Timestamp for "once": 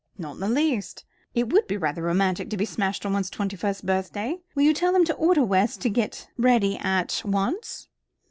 7.23-7.87